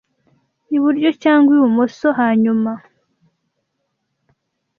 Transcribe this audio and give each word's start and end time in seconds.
iburyo 0.75 1.09
cyangwa 1.23 1.49
ibumoso 1.55 2.07
hanyuma 2.19 2.71